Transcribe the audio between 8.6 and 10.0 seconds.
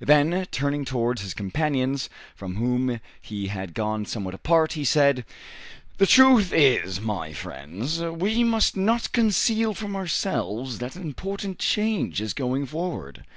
not conceal from